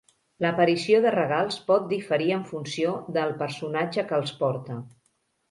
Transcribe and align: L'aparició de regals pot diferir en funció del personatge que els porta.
L'aparició 0.43 1.01
de 1.03 1.11
regals 1.15 1.59
pot 1.67 1.85
diferir 1.91 2.31
en 2.39 2.41
funció 2.53 2.95
del 3.19 3.35
personatge 3.43 4.09
que 4.11 4.19
els 4.23 4.35
porta. 4.43 4.81